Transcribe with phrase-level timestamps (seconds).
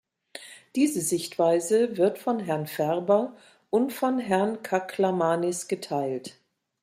[0.75, 3.35] Diese Sichtweise wird von Herrn Ferber
[3.69, 6.39] und von Herrn Kaklamanis geteilt.